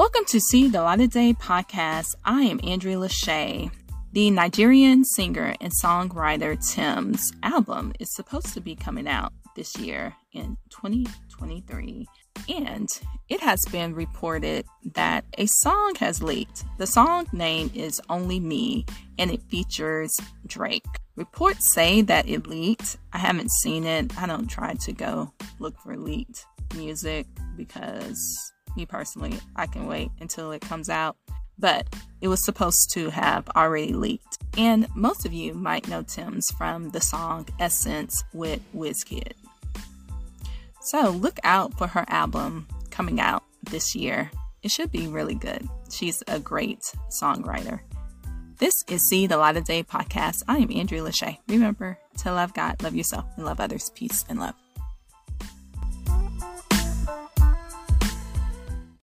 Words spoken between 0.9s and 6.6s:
of Day podcast. I am Andrea Lashea. The Nigerian singer and songwriter